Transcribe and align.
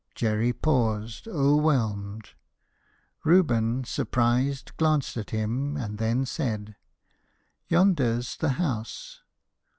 Jerry 0.15 0.51
paused, 0.51 1.27
o'erwhelmed. 1.27 2.29
Reuben, 3.23 3.83
surprised, 3.83 4.75
glanced 4.77 5.15
at 5.15 5.29
him, 5.29 5.77
and 5.77 5.99
then 5.99 6.25
said, 6.25 6.75
"Yonder's 7.67 8.35
the 8.37 8.53
house." 8.57 9.21